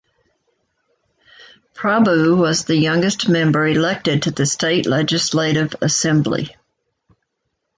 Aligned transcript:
Prabhu 1.75 2.35
was 2.35 2.65
the 2.65 2.75
youngest 2.75 3.29
member 3.29 3.67
elected 3.67 4.23
to 4.23 4.31
the 4.31 4.47
State 4.47 4.87
Legislative 4.87 5.75
Assembly. 5.79 6.55